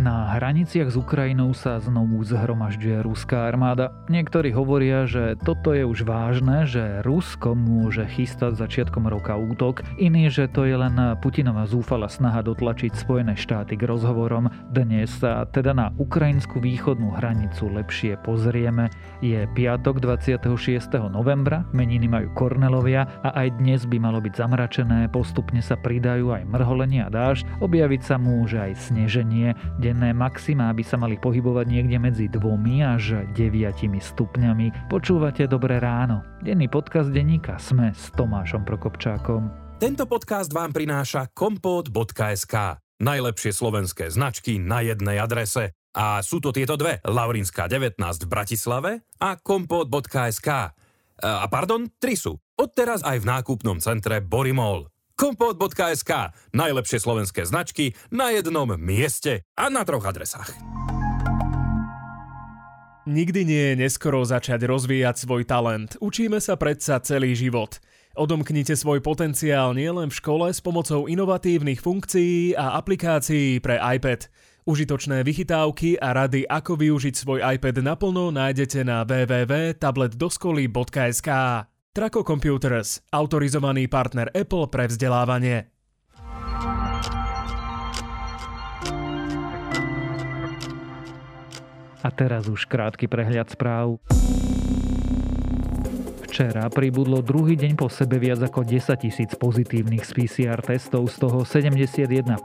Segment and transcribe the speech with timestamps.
[0.00, 3.92] Na hraniciach s Ukrajinou sa znovu zhromažďuje ruská armáda.
[4.08, 10.32] Niektorí hovoria, že toto je už vážne, že Rusko môže chystať začiatkom roka útok, iní,
[10.32, 14.48] že to je len Putinova zúfala snaha dotlačiť Spojené štáty k rozhovorom.
[14.72, 18.88] Dnes sa teda na ukrajinskú východnú hranicu lepšie pozrieme.
[19.20, 20.48] Je piatok 26.
[21.12, 26.48] novembra, meniny majú Kornelovia a aj dnes by malo byť zamračené, postupne sa pridajú aj
[26.48, 29.52] mrholenie a dážď, objaviť sa môže aj sneženie.
[29.90, 32.38] Denné maxima by sa mali pohybovať niekde medzi 2
[32.86, 33.34] až 9
[33.98, 34.86] stupňami.
[34.86, 36.22] Počúvate Dobré ráno.
[36.46, 39.50] Denný podcast denníka Sme s Tomášom Prokopčákom.
[39.82, 42.78] Tento podcast vám prináša kompot.sk.
[43.02, 45.74] Najlepšie slovenské značky na jednej adrese.
[45.90, 50.48] A sú to tieto dve, Laurinská 19 v Bratislave a kompot.sk.
[51.18, 52.38] A pardon, tri sú.
[52.54, 54.86] Odteraz aj v nákupnom centre Borimol
[55.20, 56.32] kompot.sk.
[56.56, 60.56] Najlepšie slovenské značky na jednom mieste a na troch adresách.
[63.04, 66.00] Nikdy nie je neskoro začať rozvíjať svoj talent.
[66.00, 67.76] Učíme sa predsa celý život.
[68.16, 74.24] Odomknite svoj potenciál nielen v škole s pomocou inovatívnych funkcií a aplikácií pre iPad.
[74.68, 81.30] Užitočné vychytávky a rady, ako využiť svoj iPad naplno, nájdete na www.tabletdoskoly.sk.
[81.90, 85.74] Traco Computers, autorizovaný partner Apple pre vzdelávanie.
[91.98, 93.98] A teraz už krátky prehľad správ.
[96.30, 101.26] Včera pribudlo druhý deň po sebe viac ako 10 tisíc pozitívnych z PCR testov, z
[101.26, 102.38] toho 71%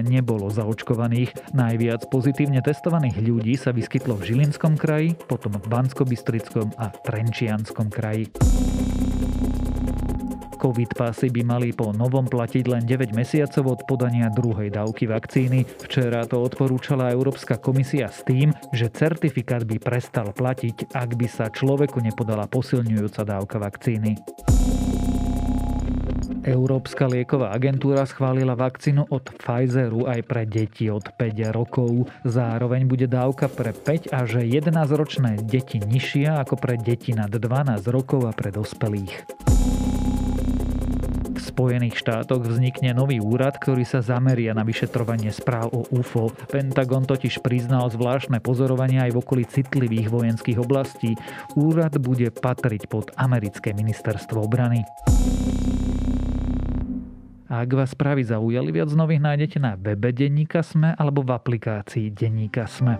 [0.00, 1.52] nebolo zaočkovaných.
[1.52, 8.32] Najviac pozitívne testovaných ľudí sa vyskytlo v Žilinskom kraji, potom v Banskobystrickom a Trenčianskom kraji.
[10.62, 15.66] Covid pasy by mali po novom platiť len 9 mesiacov od podania druhej dávky vakcíny.
[15.66, 21.50] Včera to odporúčala Európska komisia s tým, že certifikát by prestal platiť, ak by sa
[21.50, 24.14] človeku nepodala posilňujúca dávka vakcíny.
[26.46, 32.06] Európska lieková agentúra schválila vakcínu od Pfizeru aj pre deti od 5 rokov.
[32.22, 37.82] Zároveň bude dávka pre 5 až 11 ročné deti nižšia ako pre deti nad 12
[37.90, 39.26] rokov a pre dospelých.
[41.52, 46.32] Spojených štátoch vznikne nový úrad, ktorý sa zameria na vyšetrovanie správ o UFO.
[46.48, 51.12] Pentagon totiž priznal zvláštne pozorovania aj v okolí citlivých vojenských oblastí.
[51.52, 54.80] Úrad bude patriť pod americké ministerstvo obrany.
[57.52, 62.16] A ak vás správy zaujali, viac nových nájdete na webe Denníka Sme alebo v aplikácii
[62.16, 62.96] Denníka Sme.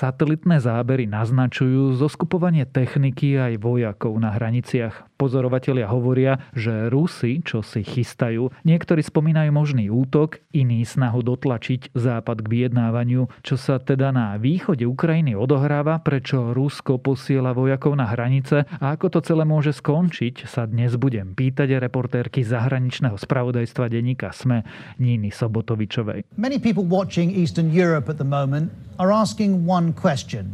[0.00, 5.12] Satelitné zábery naznačujú zoskupovanie techniky aj vojakov na hraniciach.
[5.20, 12.40] Pozorovatelia hovoria, že Rusi, čo si chystajú, niektorí spomínajú možný útok, iní snahu dotlačiť západ
[12.40, 18.64] k vyjednávaniu, čo sa teda na východe Ukrajiny odohráva, prečo Rusko posiela vojakov na hranice
[18.80, 24.64] a ako to celé môže skončiť, sa dnes budem pýtať reportérky zahraničného spravodajstva denníka SME
[24.96, 26.24] Níny Sobotovičovej.
[26.40, 30.44] Many people watching Eastern Europe at the moment are asking one question.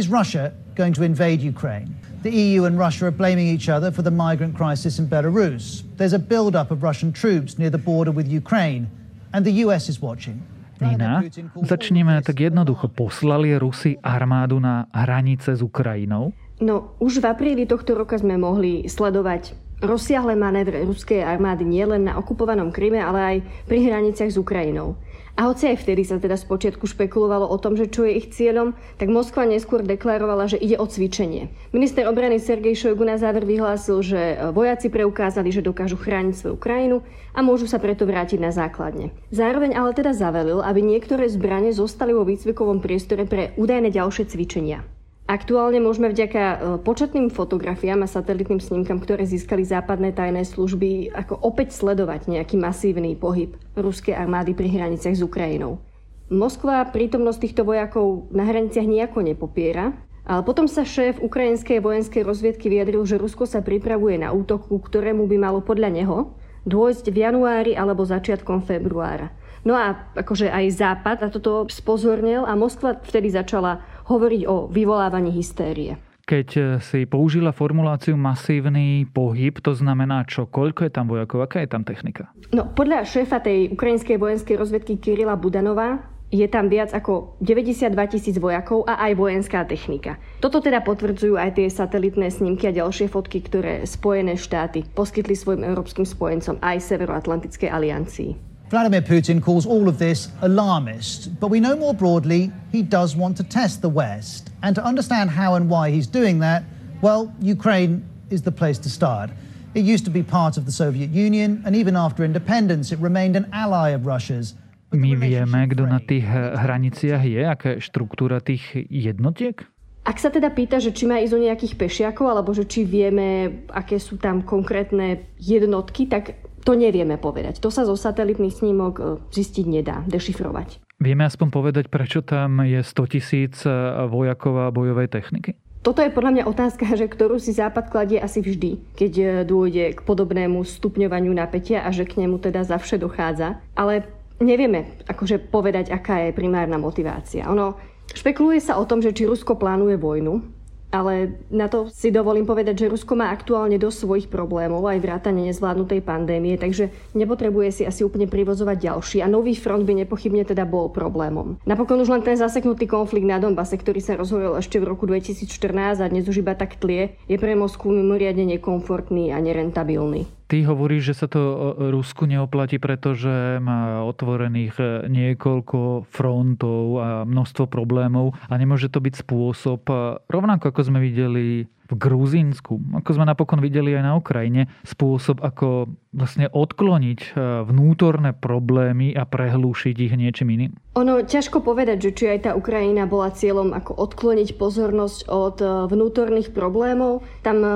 [0.00, 1.92] Is Russia going to invade Ukraine?
[2.24, 5.84] The EU and Russia are blaming each other for the migrant crisis in Belarus.
[6.00, 8.88] There's a build-up of Russian troops near the border with Ukraine,
[9.36, 10.40] and the US is watching.
[10.80, 11.20] Nina,
[11.62, 12.88] začneme tak jednoducho.
[12.88, 16.32] Poslali Rusi armádu na hranice s Ukrajinou?
[16.64, 19.52] No, už v apríli tohto roka sme mohli sledovať
[19.84, 23.36] rozsiahle manévre ruskej armády nielen na okupovanom Kryme, ale aj
[23.68, 24.96] pri hraniciach s Ukrajinou.
[25.32, 28.76] A hoci aj vtedy sa teda spočiatku špekulovalo o tom, že čo je ich cieľom,
[29.00, 31.48] tak Moskva neskôr deklarovala, že ide o cvičenie.
[31.72, 34.20] Minister obrany Sergej Šojgu na záver vyhlásil, že
[34.52, 37.00] vojaci preukázali, že dokážu chrániť svoju krajinu
[37.32, 39.08] a môžu sa preto vrátiť na základne.
[39.32, 44.84] Zároveň ale teda zavelil, aby niektoré zbranie zostali vo výcvikovom priestore pre údajné ďalšie cvičenia.
[45.22, 51.38] Aktuálne môžeme vďaka e, početným fotografiám a satelitným snímkam, ktoré získali západné tajné služby, ako
[51.38, 55.78] opäť sledovať nejaký masívny pohyb ruskej armády pri hraniciach s Ukrajinou.
[56.26, 62.70] Moskva prítomnosť týchto vojakov na hraniciach nejako nepopiera, ale potom sa šéf ukrajinskej vojenskej rozviedky
[62.70, 66.18] vyjadril, že Rusko sa pripravuje na útok, ktorému by malo podľa neho
[66.62, 69.34] dôjsť v januári alebo začiatkom februára.
[69.62, 75.30] No a akože aj Západ na toto spozornil a Moskva vtedy začala hovoriť o vyvolávaní
[75.34, 75.98] hystérie.
[76.22, 80.46] Keď eh, si použila formuláciu masívny pohyb, to znamená čo?
[80.46, 81.42] Koľko je tam vojakov?
[81.42, 82.30] Aká je tam technika?
[82.54, 88.40] No, podľa šéfa tej ukrajinskej vojenskej rozvedky Kirila Budanova je tam viac ako 92 tisíc
[88.40, 90.16] vojakov a aj vojenská technika.
[90.40, 95.68] Toto teda potvrdzujú aj tie satelitné snímky a ďalšie fotky, ktoré Spojené štáty poskytli svojim
[95.68, 98.51] európskym spojencom aj Severoatlantickej aliancii.
[98.72, 103.36] Vladimir Putin calls all of this alarmist, but we know more broadly he does want
[103.36, 104.48] to test the West.
[104.62, 106.64] And to understand how and why he's doing that,
[107.04, 109.28] well, Ukraine is the place to start.
[109.74, 113.36] It used to be part of the Soviet Union, and even after independence, it remained
[113.36, 114.56] an ally of Russia's.
[114.88, 119.68] My vieme, kto na tých hraniciach je, aká je štruktúra tých jednotiek?
[120.08, 123.68] Ak sa teda pýta, že či má ísť o nejakých pešiakov, alebo že či vieme,
[123.68, 127.58] aké sú tam konkrétne jednotky, tak to nevieme povedať.
[127.58, 129.02] To sa zo satelitných snímok e,
[129.34, 130.78] zistiť nedá, dešifrovať.
[131.02, 133.70] Vieme aspoň povedať, prečo tam je 100 tisíc e,
[134.06, 135.58] vojakov a bojovej techniky?
[135.82, 139.98] Toto je podľa mňa otázka, že ktorú si Západ kladie asi vždy, keď e, dôjde
[139.98, 143.58] k podobnému stupňovaniu napätia a že k nemu teda zavše dochádza.
[143.74, 144.06] Ale
[144.38, 147.50] nevieme akože povedať, aká je primárna motivácia.
[147.50, 147.74] Ono,
[148.14, 150.61] špekuluje sa o tom, že či Rusko plánuje vojnu,
[150.92, 155.48] ale na to si dovolím povedať, že Rusko má aktuálne dosť svojich problémov, aj vrátane
[155.48, 160.68] nezvládnutej pandémie, takže nepotrebuje si asi úplne privozovať ďalší a nový front by nepochybne teda
[160.68, 161.56] bol problémom.
[161.64, 166.04] Napokon už len ten zaseknutý konflikt na Donbase, ktorý sa rozhoril ešte v roku 2014
[166.04, 170.41] a dnes už iba tak tlie, je pre Moskvu mimoriadne nekomfortný a nerentabilný.
[170.52, 171.40] Ty hovoríš, že sa to
[171.88, 179.24] Rusku neoplatí, pretože má otvorených e, niekoľko frontov a množstvo problémov a nemôže to byť
[179.24, 184.68] spôsob, e, rovnako ako sme videli v Gruzínsku, ako sme napokon videli aj na Ukrajine,
[184.80, 187.28] spôsob, ako vlastne odkloniť e,
[187.68, 190.72] vnútorné problémy a prehlúšiť ich niečím iným?
[190.96, 195.66] Ono ťažko povedať, že či aj tá Ukrajina bola cieľom ako odkloniť pozornosť od e,
[195.92, 197.24] vnútorných problémov.
[197.44, 197.72] Tam e,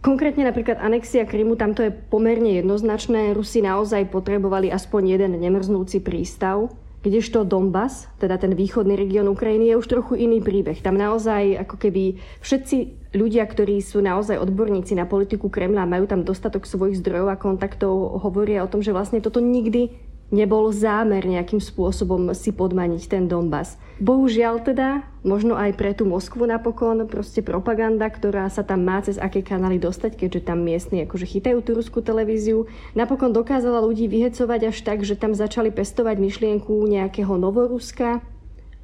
[0.00, 3.36] Konkrétne napríklad anexia Krymu, tam to je pomerne jednoznačné.
[3.36, 9.80] Rusi naozaj potrebovali aspoň jeden nemrznúci prístav, Kdežto Donbass, teda ten východný región Ukrajiny, je
[9.80, 10.84] už trochu iný príbeh.
[10.84, 12.76] Tam naozaj ako keby všetci
[13.16, 18.20] ľudia, ktorí sú naozaj odborníci na politiku Kremla, majú tam dostatok svojich zdrojov a kontaktov,
[18.20, 19.96] hovoria o tom, že vlastne toto nikdy
[20.30, 23.74] nebol zámer nejakým spôsobom si podmaniť ten Donbass.
[24.00, 29.20] Bohužiaľ teda, možno aj pre tú Moskvu napokon, proste propaganda, ktorá sa tam má cez
[29.20, 32.64] aké kanály dostať, keďže tam miestni akože chytajú tú ruskú televíziu,
[32.96, 38.24] napokon dokázala ľudí vyhecovať až tak, že tam začali pestovať myšlienku nejakého Novoruska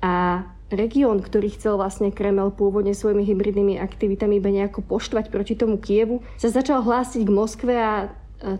[0.04, 5.78] a región, ktorý chcel vlastne Kreml pôvodne svojimi hybridnými aktivitami iba nejako poštvať proti tomu
[5.78, 8.10] Kievu, sa začal hlásiť k Moskve a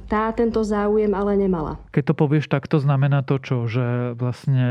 [0.08, 1.76] tá tento záujem ale nemala.
[1.92, 4.64] Keď to povieš, tak to znamená to čo, že vlastne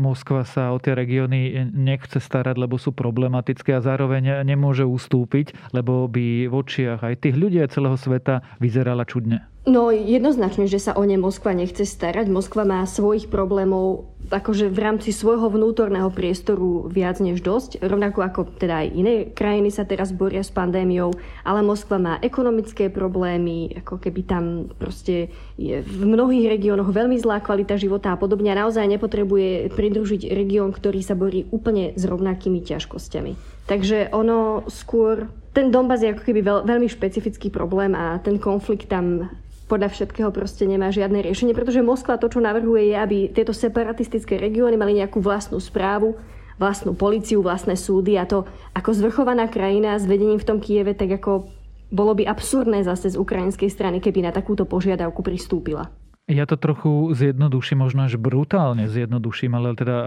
[0.00, 6.08] Moskva sa o tie regióny nechce starať, lebo sú problematické a zároveň nemôže ustúpiť, lebo
[6.10, 9.51] by v očiach aj tých ľudí a celého sveta vyzerala čudne.
[9.62, 12.26] No jednoznačne, že sa o ne Moskva nechce starať.
[12.26, 17.78] Moskva má svojich problémov akože v rámci svojho vnútorného priestoru viac než dosť.
[17.78, 21.14] Rovnako ako teda aj iné krajiny sa teraz boria s pandémiou,
[21.46, 24.44] ale Moskva má ekonomické problémy, ako keby tam
[24.82, 30.34] proste je v mnohých regiónoch veľmi zlá kvalita života a podobne a naozaj nepotrebuje pridružiť
[30.34, 33.62] región, ktorý sa borí úplne s rovnakými ťažkosťami.
[33.70, 38.88] Takže ono skôr ten Donbass je ako keby veľ, veľmi špecifický problém a ten konflikt
[38.88, 39.28] tam
[39.70, 44.36] podľa všetkého proste nemá žiadne riešenie, pretože Moskva to, čo navrhuje, je, aby tieto separatistické
[44.36, 46.18] regióny mali nejakú vlastnú správu,
[46.60, 48.44] vlastnú policiu, vlastné súdy a to
[48.76, 51.48] ako zvrchovaná krajina s vedením v tom Kieve, tak ako
[51.92, 55.92] bolo by absurdné zase z ukrajinskej strany, keby na takúto požiadavku pristúpila.
[56.30, 59.98] Ja to trochu zjednoduším, možno až brutálne zjednoduším, ale teda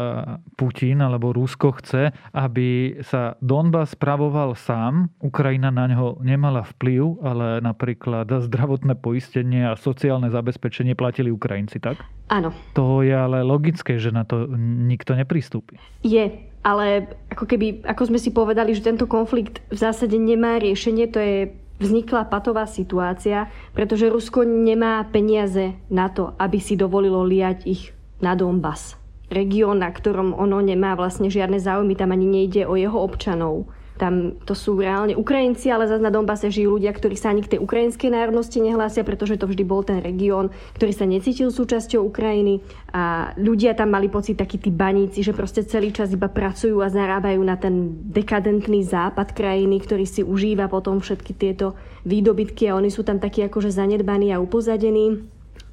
[0.55, 5.11] Putin alebo Rusko chce, aby sa Donbass spravoval sám.
[5.19, 11.99] Ukrajina na ňo nemala vplyv, ale napríklad zdravotné poistenie a sociálne zabezpečenie platili Ukrajinci, tak?
[12.31, 12.55] Áno.
[12.79, 14.47] To je ale logické, že na to
[14.87, 15.75] nikto nepristúpi.
[15.99, 16.31] Je,
[16.63, 21.19] ale ako keby, ako sme si povedali, že tento konflikt v zásade nemá riešenie, to
[21.19, 21.37] je
[21.79, 27.91] vznikla patová situácia, pretože Rusko nemá peniaze na to, aby si dovolilo liať ich
[28.23, 28.95] na Donbass.
[29.27, 33.65] Región, na ktorom ono nemá vlastne žiadne záujmy, tam ani nejde o jeho občanov.
[33.95, 37.55] Tam to sú reálne Ukrajinci, ale zase na Donbase žijú ľudia, ktorí sa ani k
[37.55, 42.59] tej ukrajinskej národnosti nehlásia, pretože to vždy bol ten región, ktorý sa necítil súčasťou Ukrajiny.
[42.91, 46.91] A ľudia tam mali pocit, takí tí baníci, že proste celý čas iba pracujú a
[46.91, 52.91] zarábajú na ten dekadentný západ krajiny, ktorý si užíva potom všetky tieto výdobytky a oni
[52.91, 55.23] sú tam takí akože zanedbaní a upozadení.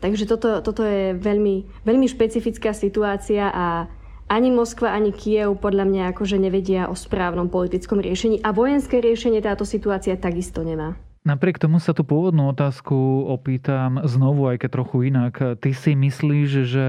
[0.03, 3.87] Takže toto, toto je veľmi, veľmi špecifická situácia a
[4.33, 9.45] ani Moskva, ani Kiev podľa mňa akože nevedia o správnom politickom riešení a vojenské riešenie
[9.45, 10.97] táto situácia takisto nemá.
[11.23, 15.55] Napriek tomu sa tú pôvodnú otázku opýtam znovu, aj keď trochu inak.
[15.61, 16.87] Ty si myslíš, že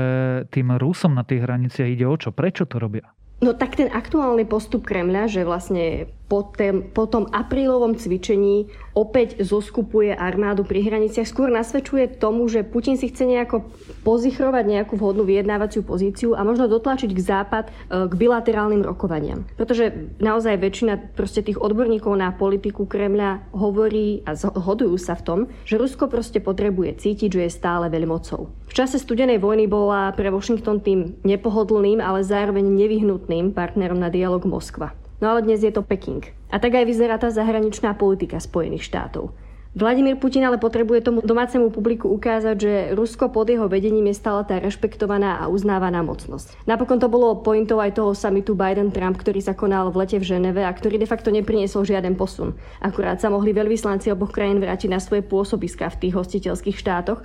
[0.50, 2.34] tým Rusom na tých hraniciach ide o čo?
[2.34, 3.14] Prečo to robia?
[3.44, 9.42] No tak ten aktuálny postup Kremľa, že vlastne po, tém, po tom aprílovom cvičení opäť
[9.42, 13.70] zoskupuje armádu pri hraniciach, skôr nasvedčuje tomu, že Putin si chce nejako
[14.02, 17.72] pozichrovať nejakú vhodnú vyjednávaciu pozíciu a možno dotlačiť k západ e,
[18.10, 19.46] k bilaterálnym rokovaniam.
[19.58, 25.40] Pretože naozaj väčšina proste tých odborníkov na politiku Kremľa hovorí a zhodujú sa v tom,
[25.66, 28.50] že Rusko proste potrebuje cítiť, že je stále veľmocou.
[28.70, 34.42] V čase studenej vojny bola pre Washington tým nepohodlným, ale zároveň nevyhnutným partnerom na dialog
[34.50, 35.03] Moskva.
[35.24, 36.20] No ale dnes je to Peking.
[36.52, 39.32] A tak aj vyzerá tá zahraničná politika Spojených štátov.
[39.72, 44.44] Vladimír Putin ale potrebuje tomu domácemu publiku ukázať, že Rusko pod jeho vedením je stále
[44.44, 46.68] tá rešpektovaná a uznávaná mocnosť.
[46.68, 50.60] Napokon to bolo pointov aj toho samitu Biden-Trump, ktorý sa konal v lete v Ženeve
[50.60, 52.60] a ktorý de facto nepriniesol žiaden posun.
[52.84, 57.24] Akurát sa mohli veľvyslanci oboch krajín vrátiť na svoje pôsobiska v tých hostiteľských štátoch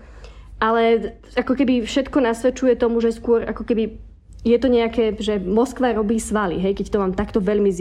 [0.58, 4.02] ale ako keby všetko nasvedčuje tomu, že skôr ako keby
[4.46, 7.74] je to nejaké, že Moskva robí svaly, hej, keď to mám takto veľmi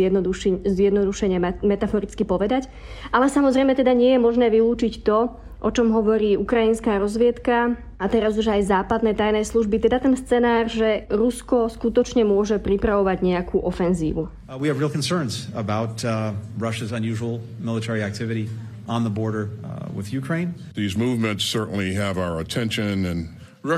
[0.66, 2.66] zjednodušene metaforicky povedať.
[3.14, 8.38] Ale samozrejme teda nie je možné vylúčiť to, o čom hovorí ukrajinská rozviedka a teraz
[8.38, 14.30] už aj západné tajné služby, teda ten scenár, že Rusko skutočne môže pripravovať nejakú ofenzívu.
[14.46, 18.50] Uh, we have real concerns about uh, Russia's unusual military activity
[18.86, 20.54] on the border uh, with Ukraine.
[20.78, 23.34] These movements certainly have our attention and
[23.64, 23.78] Uh.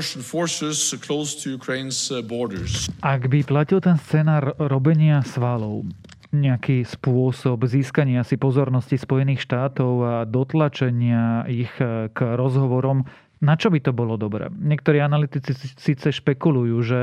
[3.00, 5.84] Ak by platil ten scenár robenia svalov,
[6.30, 13.02] nejaký spôsob získania si pozornosti Spojených štátov a dotlačenia ich uh, k rozhovorom,
[13.42, 14.46] na čo by to bolo dobré?
[14.52, 17.00] Niektorí analytici síce špekulujú, že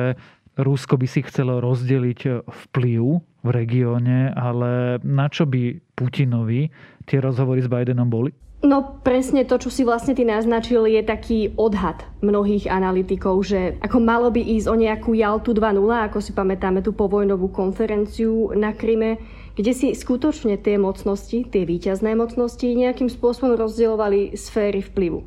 [0.57, 2.34] Rusko by si chcelo rozdeliť uh,
[2.72, 3.03] vplyv
[3.43, 6.72] v regióne, ale na čo by Putinovi
[7.03, 8.31] tie rozhovory s Bidenom boli?
[8.58, 14.02] No presne to, čo si vlastne ty naznačil, je taký odhad mnohých analytikov, že ako
[14.02, 15.78] malo by ísť o nejakú Jaltu 2.0,
[16.10, 19.22] ako si pamätáme tú povojnovú konferenciu na Kryme,
[19.54, 25.22] kde si skutočne tie mocnosti, tie výťazné mocnosti nejakým spôsobom rozdielovali sféry vplyvu.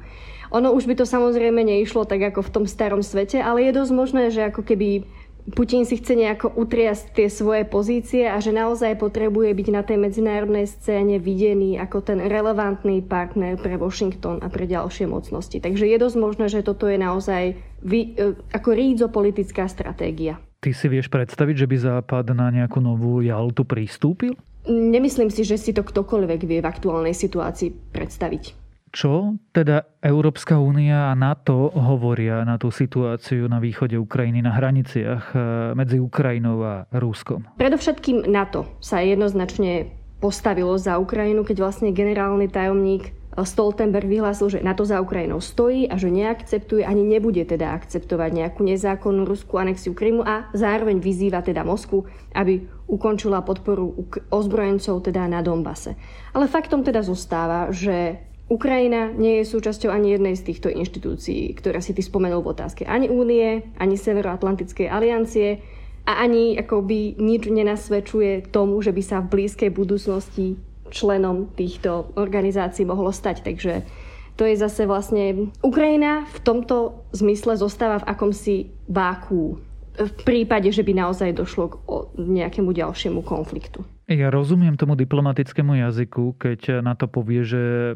[0.51, 3.93] Ono už by to samozrejme neišlo tak ako v tom starom svete, ale je dosť
[3.95, 5.07] možné, že ako keby
[5.51, 9.99] Putin si chce nejako utriasť tie svoje pozície a že naozaj potrebuje byť na tej
[9.99, 15.59] medzinárodnej scéne videný ako ten relevantný partner pre Washington a pre ďalšie mocnosti.
[15.59, 20.39] Takže je dosť možné, že toto je naozaj vy, e, ako rídzo-politická stratégia.
[20.61, 24.37] Ty si vieš predstaviť, že by Západ na nejakú novú Jaltu pristúpil?
[24.69, 28.60] Nemyslím si, že si to ktokoľvek vie v aktuálnej situácii predstaviť.
[28.91, 35.25] Čo teda Európska únia a NATO hovoria na tú situáciu na východe Ukrajiny, na hraniciach
[35.31, 35.39] e,
[35.79, 37.47] medzi Ukrajinou a Rúskom?
[37.55, 44.83] Predovšetkým NATO sa jednoznačne postavilo za Ukrajinu, keď vlastne generálny tajomník Stoltenberg vyhlásil, že NATO
[44.83, 50.27] za Ukrajinou stojí a že neakceptuje ani nebude teda akceptovať nejakú nezákonnú ruskú anexiu Krymu
[50.27, 52.05] a zároveň vyzýva teda Mosku,
[52.35, 53.95] aby ukončila podporu
[54.35, 55.95] ozbrojencov teda na Donbase.
[56.35, 61.79] Ale faktom teda zostáva, že Ukrajina nie je súčasťou ani jednej z týchto inštitúcií, ktoré
[61.79, 62.83] si ty spomenul v otázke.
[62.83, 65.63] Ani únie, ani Severoatlantickej aliancie
[66.03, 70.59] a ani akoby nič nenasvedčuje tomu, že by sa v blízkej budúcnosti
[70.91, 73.47] členom týchto organizácií mohlo stať.
[73.47, 73.87] Takže
[74.35, 75.55] to je zase vlastne...
[75.63, 78.57] Ukrajina v tomto zmysle zostáva v akomsi
[78.91, 79.63] váku
[79.95, 81.79] v prípade, že by naozaj došlo k
[82.19, 83.85] nejakému ďalšiemu konfliktu.
[84.11, 87.95] Ja rozumiem tomu diplomatickému jazyku, keď na to povie, že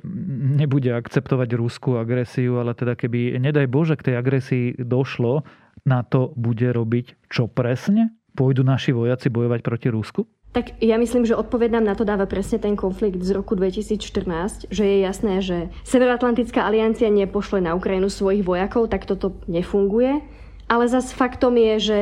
[0.55, 5.43] nebude akceptovať ruskú agresiu, ale teda keby, nedaj Bože, k tej agresii došlo,
[5.83, 8.15] na to bude robiť čo presne?
[8.39, 10.23] Pôjdu naši vojaci bojovať proti Rusku?
[10.55, 14.71] Tak ja myslím, že odpoveď nám na to dáva presne ten konflikt z roku 2014,
[14.71, 20.23] že je jasné, že Severoatlantická aliancia nepošle na Ukrajinu svojich vojakov, tak toto nefunguje.
[20.65, 21.99] Ale zas faktom je, že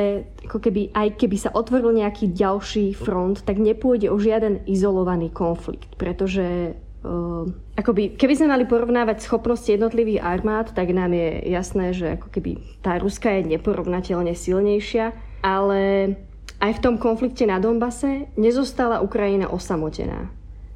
[0.47, 5.95] ako keby, aj keby sa otvoril nejaký ďalší front, tak nepôjde o žiaden izolovaný konflikt,
[5.99, 12.15] pretože Uh, akoby, keby sme mali porovnávať schopnosti jednotlivých armád, tak nám je jasné, že
[12.15, 15.11] ako keby tá Ruska je neporovnateľne silnejšia,
[15.43, 16.15] ale
[16.63, 20.31] aj v tom konflikte na Donbase nezostala Ukrajina osamotená.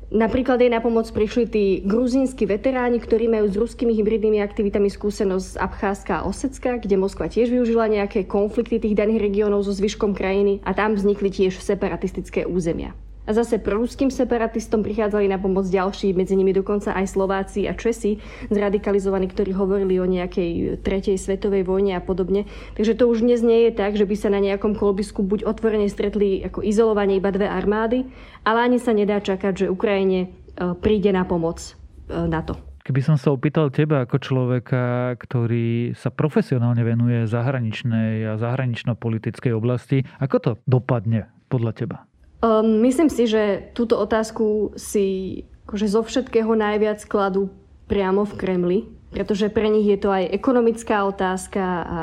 [0.08, 5.48] Napríklad jej na pomoc prišli tí gruzínsky veteráni, ktorí majú s ruskými hybridnými aktivitami skúsenosť
[5.52, 10.16] z Abcházska a Osecka, kde Moskva tiež využila nejaké konflikty tých daných regiónov so zvyškom
[10.16, 12.96] krajiny a tam vznikli tiež separatistické územia.
[13.28, 18.24] A zase proruským separatistom prichádzali na pomoc ďalší, medzi nimi dokonca aj Slováci a Česi,
[18.48, 22.48] zradikalizovaní, ktorí hovorili o nejakej tretej svetovej vojne a podobne.
[22.80, 25.92] Takže to už dnes nie je tak, že by sa na nejakom kolbisku buď otvorene
[25.92, 28.08] stretli ako izolovanie iba dve armády,
[28.48, 30.28] ale ani sa nedá čakať, že Ukrajine e,
[30.80, 31.76] príde na pomoc
[32.08, 32.56] NATO.
[32.88, 40.08] Keby som sa opýtal teba ako človeka, ktorý sa profesionálne venuje zahraničnej a zahranično-politickej oblasti,
[40.24, 41.98] ako to dopadne podľa teba?
[42.38, 47.50] Um, myslím si, že túto otázku si akože zo všetkého najviac kladú
[47.90, 48.80] priamo v Kremli,
[49.10, 52.00] pretože pre nich je to aj ekonomická otázka a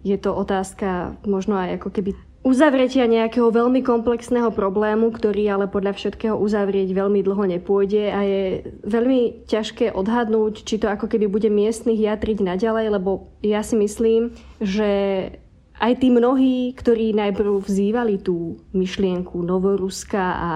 [0.00, 2.10] je to otázka možno aj ako keby
[2.40, 8.42] uzavretia nejakého veľmi komplexného problému, ktorý ale podľa všetkého uzavrieť veľmi dlho nepôjde a je
[8.80, 14.32] veľmi ťažké odhadnúť, či to ako keby bude miestnych jatriť naďalej, lebo ja si myslím,
[14.56, 14.90] že
[15.80, 20.52] aj tí mnohí, ktorí najprv vzývali tú myšlienku Novoruska a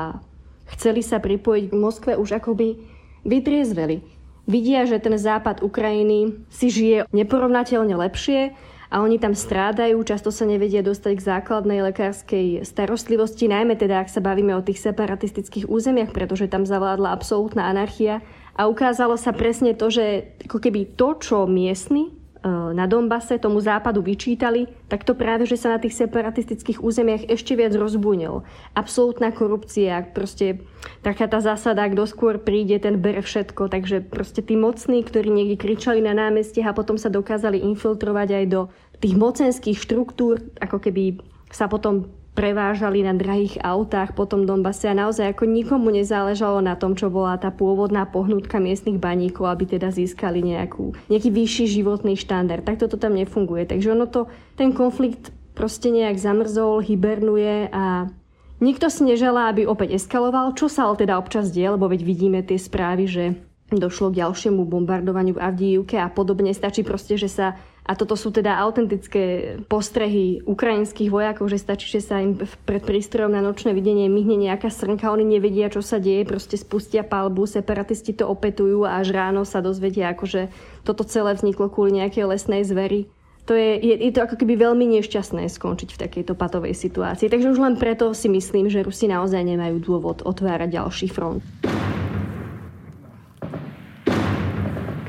[0.77, 2.77] chceli sa pripojiť k Moskve, už akoby
[3.25, 4.05] vytriezveli.
[4.45, 8.53] Vidia, že ten západ Ukrajiny si žije neporovnateľne lepšie
[8.93, 14.13] a oni tam strádajú, často sa nevedia dostať k základnej lekárskej starostlivosti, najmä teda ak
[14.13, 18.23] sa bavíme o tých separatistických územiach, pretože tam zavládla absolútna anarchia.
[18.55, 22.14] A ukázalo sa presne to, že ako keby to, čo miestni
[22.45, 27.57] na Donbase tomu západu vyčítali, tak to práve, že sa na tých separatistických územiach ešte
[27.57, 28.45] viac rozbúnil.
[28.77, 30.61] Absolútna korupcia, proste
[31.01, 33.73] taká tá zásada, kto skôr príde, ten bere všetko.
[33.73, 38.45] Takže proste tí mocní, ktorí niekde kričali na námestiach a potom sa dokázali infiltrovať aj
[38.53, 38.61] do
[39.01, 44.99] tých mocenských štruktúr, ako keby sa potom prevážali na drahých autách po tom Donbase a
[44.99, 49.95] naozaj ako nikomu nezáležalo na tom, čo bola tá pôvodná pohnutka miestnych baníkov, aby teda
[49.95, 52.67] získali nejakú, nejaký vyšší životný štandard.
[52.67, 53.71] Tak toto tam nefunguje.
[53.71, 54.27] Takže ono to,
[54.59, 58.11] ten konflikt proste nejak zamrzol, hibernuje a
[58.59, 62.43] nikto si neželá, aby opäť eskaloval, čo sa ale teda občas die, lebo veď vidíme
[62.43, 63.25] tie správy, že
[63.71, 66.51] došlo k ďalšiemu bombardovaniu v Avdijivke a podobne.
[66.51, 72.01] Stačí proste, že sa a toto sú teda autentické postrehy ukrajinských vojakov, že stačí, že
[72.01, 76.25] sa im pred prístrojom na nočné videnie myhne nejaká srnka, oni nevedia, čo sa deje,
[76.25, 80.49] proste spustia palbu, separatisti to opetujú a až ráno sa dozvedia, akože
[80.81, 83.05] toto celé vzniklo kvôli nejakej lesnej zvery.
[83.45, 87.29] To je, je, je to ako keby veľmi nešťastné skončiť v takejto patovej situácii.
[87.29, 91.45] Takže už len preto si myslím, že Rusi naozaj nemajú dôvod otvárať ďalší front.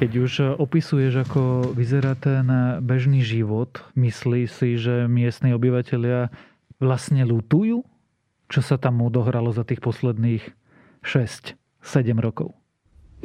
[0.06, 2.46] Keď už opisuješ, ako vyzerá ten
[2.86, 6.30] bežný život, myslíš si, že miestni obyvateľia
[6.78, 7.82] vlastne lutujú?
[8.46, 10.46] Čo sa tam odohralo za tých posledných
[11.02, 11.58] 6-7
[12.22, 12.54] rokov?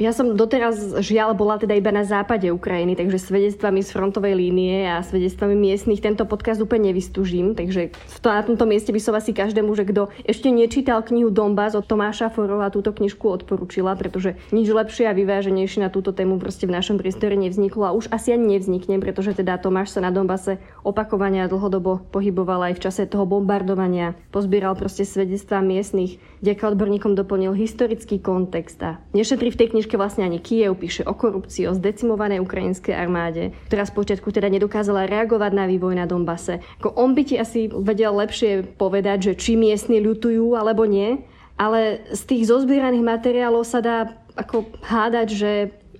[0.01, 4.89] Ja som doteraz žiaľ bola teda iba na západe Ukrajiny, takže svedectvami z frontovej línie
[4.89, 9.29] a svedectvami miestnych tento podcast úplne nevystužím, takže to, na tomto mieste by som asi
[9.29, 14.73] každému, že kto ešte nečítal knihu Donbass od Tomáša Forova túto knižku odporúčila, pretože nič
[14.73, 18.57] lepšie a vyváženejšie na túto tému proste v našom priestore nevzniklo a už asi ani
[18.57, 24.17] nevznikne, pretože teda Tomáš sa na Donbase opakovania dlhodobo pohyboval aj v čase toho bombardovania,
[24.33, 29.99] pozbieral proste svedectvá miestnych, ďaká odborníkom doplnil historický kontext a nešetrí v tej knižke knižke
[29.99, 35.03] vlastne ani Kiev píše o korupcii, o zdecimovanej ukrajinskej armáde, ktorá z počiatku teda nedokázala
[35.03, 36.63] reagovať na vývoj na Donbase.
[36.79, 41.19] Ako on by ti asi vedel lepšie povedať, že či miestni ľutujú alebo nie,
[41.59, 45.51] ale z tých zozbieraných materiálov sa dá ako hádať, že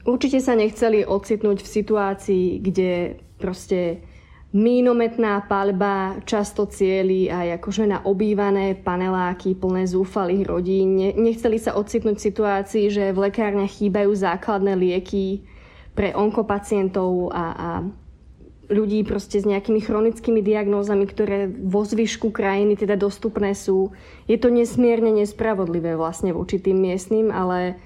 [0.07, 3.99] určite sa nechceli ocitnúť v situácii, kde proste
[4.51, 10.99] Mínometná paľba často cieli aj akože na obývané paneláky plné zúfalých rodín.
[10.99, 15.47] Nechceli sa ocitnúť v situácii, že v lekárniach chýbajú základné lieky
[15.95, 17.69] pre onkopacientov a, a
[18.67, 23.95] ľudí proste s nejakými chronickými diagnózami, ktoré vo zvyšku krajiny teda dostupné sú.
[24.27, 27.79] Je to nesmierne nespravodlivé vlastne voči tým miestnym, ale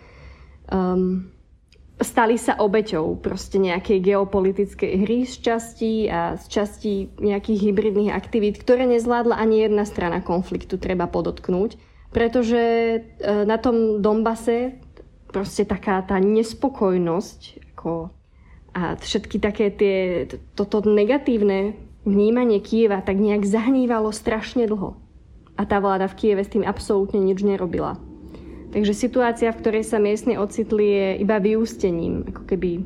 [0.73, 1.29] um,
[2.01, 8.59] stali sa obeťou proste nejakej geopolitickej hry z časti a z časti nejakých hybridných aktivít,
[8.59, 11.79] ktoré nezvládla ani jedna strana konfliktu, treba podotknúť.
[12.11, 12.99] Pretože e,
[13.47, 14.79] na tom Dombase
[15.31, 17.39] proste taká tá nespokojnosť
[17.75, 18.11] ako,
[18.75, 24.99] a všetky také tie, toto negatívne vnímanie Kieva tak nejak zahnívalo strašne dlho.
[25.55, 27.95] A tá vláda v Kieve s tým absolútne nič nerobila.
[28.75, 32.83] Takže situácia, v ktorej sa miestni ocitli, je iba vyústením ako keby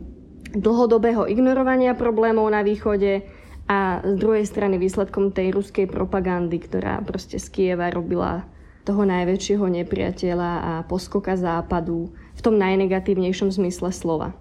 [0.54, 3.26] dlhodobého ignorovania problémov na východe
[3.66, 8.46] a z druhej strany výsledkom tej ruskej propagandy, ktorá proste z Kieva robila
[8.86, 14.38] toho najväčšieho nepriateľa a poskoka západu v tom najnegatívnejšom zmysle slova.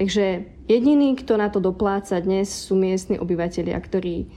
[0.00, 4.32] Takže jediný, kto na to dopláca dnes, sú miestni obyvateľia, ktorí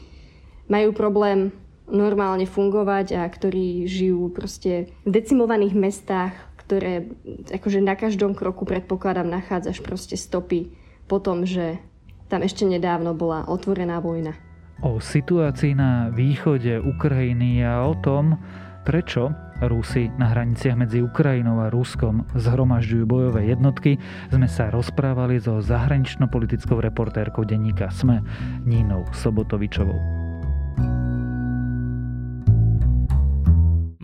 [0.67, 1.55] majú problém
[1.87, 7.09] normálne fungovať a ktorí žijú proste v decimovaných mestách, ktoré
[7.49, 10.69] akože na každom kroku predpokladám nachádzaš proste stopy
[11.09, 11.81] po tom, že
[12.29, 14.37] tam ešte nedávno bola otvorená vojna.
[14.85, 18.37] O situácii na východe Ukrajiny a o tom,
[18.85, 19.33] prečo
[19.65, 23.97] Rusi na hraniciach medzi Ukrajinou a Ruskom zhromažďujú bojové jednotky,
[24.29, 28.23] sme sa rozprávali so zahranično-politickou reportérkou denníka SME
[28.63, 30.18] Nínou Sobotovičovou.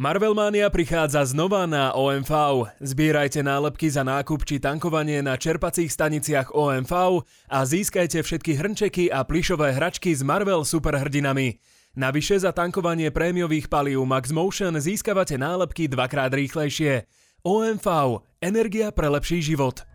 [0.05, 2.29] Marvelmania prichádza znova na OMV.
[2.77, 9.25] Zbierajte nálepky za nákup či tankovanie na čerpacích staniciach OMV a získajte všetky hrnčeky a
[9.25, 11.57] plišové hračky s Marvel superhrdinami.
[11.97, 17.09] Navyše za tankovanie prémiových palív Max Motion získavate nálepky dvakrát rýchlejšie.
[17.41, 17.87] OMV.
[18.45, 19.94] Energia pre lepší život.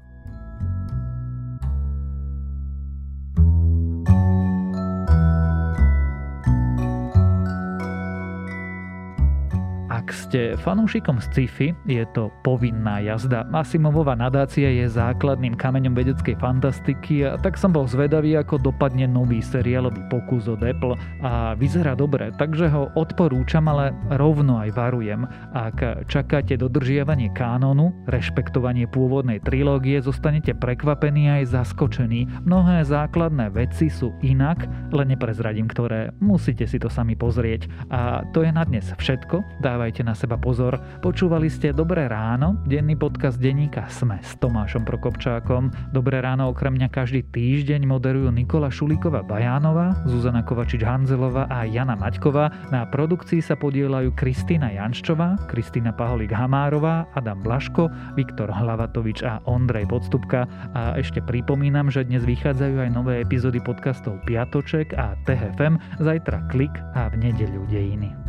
[10.31, 13.51] Ste fanúšikom sci-fi, je to povinná jazda.
[13.51, 19.43] Asimovová nadácia je základným kameňom vedeckej fantastiky a tak som bol zvedavý, ako dopadne nový
[19.43, 20.95] seriálový pokus od Apple
[21.27, 25.27] a vyzerá dobre, takže ho odporúčam, ale rovno aj varujem.
[25.51, 32.31] Ak čakáte dodržiavanie kánonu, rešpektovanie pôvodnej trilógie, zostanete prekvapení aj zaskočení.
[32.47, 34.63] Mnohé základné veci sú inak,
[34.95, 36.15] len neprezradím ktoré.
[36.23, 37.67] Musíte si to sami pozrieť.
[37.91, 39.43] A to je na dnes všetko.
[39.59, 40.77] Dávaj dávajte na seba pozor.
[41.01, 45.73] Počúvali ste Dobré ráno, denný podcast denníka Sme s Tomášom Prokopčákom.
[45.97, 52.53] Dobré ráno okrem mňa každý týždeň moderujú Nikola Šulíková Bajánová, Zuzana Kovačič-Hanzelová a Jana Maťková.
[52.69, 59.89] Na produkcii sa podielajú Kristýna Janščová, Kristýna Paholík Hamárová, Adam Blaško, Viktor Hlavatovič a Ondrej
[59.89, 60.45] Podstupka.
[60.77, 66.77] A ešte pripomínam, že dnes vychádzajú aj nové epizódy podcastov Piatoček a THFM, zajtra Klik
[66.93, 68.20] a v nedeľu Dejiny.